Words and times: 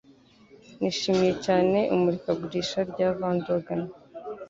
Nishimiye 0.79 1.33
cyane 1.45 1.77
imurikagurisha 1.93 2.79
rya 2.91 3.07
Van 3.17 3.37
Dorgen. 3.45 3.83